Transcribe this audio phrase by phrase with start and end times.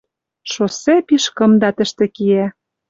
[0.51, 2.45] Шоссе пиш кымда тӹштӹ киӓ